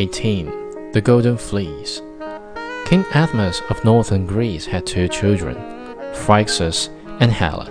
18 0.00 0.92
The 0.92 1.00
Golden 1.00 1.36
Fleece 1.36 2.00
King 2.84 3.04
Athamas 3.12 3.60
of 3.68 3.84
northern 3.84 4.26
Greece 4.26 4.64
had 4.64 4.86
two 4.86 5.08
children, 5.08 5.56
Phrixus 6.14 6.88
and 7.18 7.32
Helle. 7.32 7.68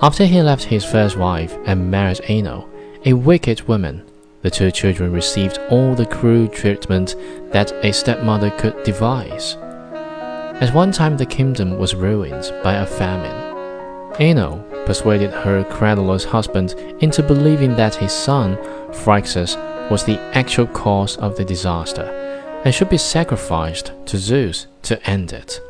After 0.00 0.24
he 0.24 0.40
left 0.40 0.62
his 0.62 0.84
first 0.84 1.16
wife 1.16 1.56
and 1.66 1.90
married 1.90 2.20
Ino, 2.30 2.68
a 3.04 3.14
wicked 3.14 3.62
woman, 3.62 4.04
the 4.42 4.50
two 4.50 4.70
children 4.70 5.12
received 5.12 5.58
all 5.68 5.96
the 5.96 6.06
cruel 6.06 6.46
treatment 6.46 7.16
that 7.50 7.72
a 7.84 7.92
stepmother 7.92 8.50
could 8.50 8.80
devise. 8.84 9.56
At 10.60 10.72
one 10.72 10.92
time, 10.92 11.16
the 11.16 11.26
kingdom 11.26 11.76
was 11.76 11.96
ruined 11.96 12.52
by 12.62 12.74
a 12.74 12.86
famine. 12.86 14.20
Ino 14.20 14.64
persuaded 14.86 15.32
her 15.32 15.64
credulous 15.64 16.22
husband 16.22 16.76
into 17.00 17.20
believing 17.20 17.74
that 17.74 17.96
his 17.96 18.12
son, 18.12 18.56
Phrixus, 18.92 19.56
was 19.92 20.04
the 20.04 20.18
actual 20.32 20.66
cause 20.68 21.18
of 21.18 21.36
the 21.36 21.44
disaster 21.44 22.04
and 22.64 22.74
should 22.74 22.88
be 22.88 22.96
sacrificed 22.96 23.92
to 24.06 24.16
Zeus 24.16 24.66
to 24.80 24.98
end 25.06 25.34
it. 25.34 25.60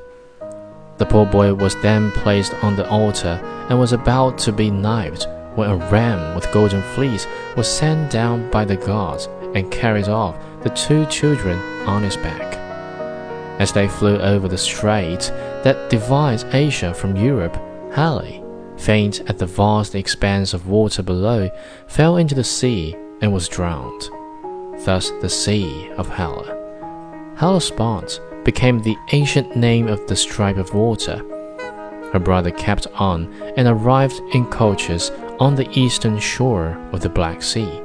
The 0.99 1.07
poor 1.07 1.27
boy 1.27 1.55
was 1.55 1.75
then 1.83 2.13
placed 2.13 2.55
on 2.63 2.77
the 2.77 2.89
altar 2.89 3.41
and 3.69 3.81
was 3.81 3.93
about 3.93 4.39
to 4.39 4.53
be 4.53 4.71
knifed 4.71 5.27
when 5.57 5.71
a 5.71 5.77
ram 5.91 6.37
with 6.37 6.53
golden 6.53 6.83
fleece 6.95 7.27
was 7.57 7.67
sent 7.67 8.13
down 8.13 8.49
by 8.53 8.65
the 8.65 8.77
gods 8.77 9.27
and 9.57 9.73
carried 9.73 10.07
off 10.07 10.39
the 10.63 10.71
two 10.71 11.05
children 11.07 11.59
on 11.89 12.05
its 12.05 12.17
back. 12.17 12.57
As 13.61 13.73
they 13.73 13.89
flew 13.89 14.21
over 14.21 14.47
the 14.47 14.57
strait 14.57 15.33
that 15.65 15.91
divides 15.91 16.45
Asia 16.53 16.95
from 16.95 17.17
Europe, 17.17 17.57
Helle, 17.93 18.77
faint 18.79 19.29
at 19.29 19.39
the 19.39 19.47
vast 19.47 19.97
expanse 19.97 20.55
of 20.55 20.69
water 20.69 21.03
below, 21.03 21.51
fell 21.89 22.19
into 22.19 22.37
the 22.37 22.45
sea 22.45 22.97
and 23.23 23.33
was 23.33 23.49
drowned. 23.49 24.11
Thus, 24.85 25.11
the 25.21 25.29
Sea 25.29 25.91
of 25.97 26.09
Helle. 26.09 26.45
Hellespont 27.37 28.21
became 28.45 28.81
the 28.81 28.97
ancient 29.13 29.57
name 29.57 29.87
of 29.87 30.07
the 30.09 30.17
stripe 30.17 30.57
of 30.57 30.75
water. 30.75 31.19
Her 32.13 32.19
brother 32.19 32.51
kept 32.51 32.89
on 32.95 33.33
and 33.57 33.69
arrived 33.69 34.21
in 34.35 34.47
Colchis 34.47 35.11
on 35.41 35.55
the 35.55 35.69
eastern 35.79 36.19
shore 36.19 36.77
of 36.93 37.01
the 37.01 37.09
Black 37.09 37.43
Sea. 37.43 37.81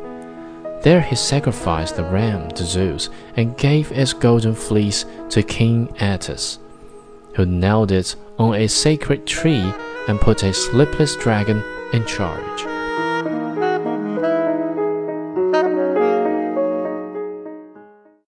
There 0.82 1.02
he 1.02 1.16
sacrificed 1.16 1.96
the 1.96 2.04
ram 2.04 2.50
to 2.52 2.64
Zeus 2.64 3.10
and 3.36 3.58
gave 3.58 3.92
its 3.92 4.14
golden 4.14 4.56
fleece 4.56 5.06
to 5.30 5.44
King 5.44 5.88
Aeetes, 6.00 6.60
who 7.36 7.46
nailed 7.46 7.92
it 7.92 8.16
on 8.40 8.56
a 8.56 8.68
sacred 8.68 9.26
tree 9.26 9.74
and 10.08 10.20
put 10.20 10.44
a 10.44 10.54
sleepless 10.54 11.16
dragon 11.16 11.64
in 11.94 12.06
charge. 12.06 12.77